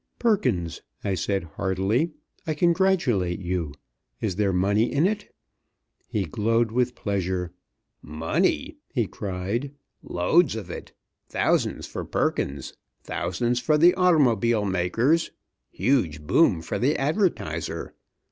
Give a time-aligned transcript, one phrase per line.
[0.17, 2.09] "Perkins," I said heartily,
[2.47, 3.71] "I congratulate you.
[4.19, 5.31] Is there money in it?"
[6.07, 7.53] He glowed with pleasure.
[8.01, 9.73] "Money?" he cried.
[10.01, 10.91] "Loads of it.
[11.29, 15.29] Thousands for Perkins thousands for the automobile makers
[15.69, 17.93] huge boom for the advertiser!